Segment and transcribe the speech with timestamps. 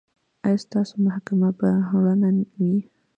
[0.45, 1.69] ایا ستاسو محکمه به
[2.03, 2.75] رڼه وي؟